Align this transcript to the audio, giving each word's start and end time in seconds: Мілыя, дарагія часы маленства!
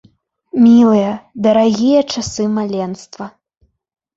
Мілыя, 0.63 1.11
дарагія 1.47 2.01
часы 2.15 2.43
маленства! 2.57 3.25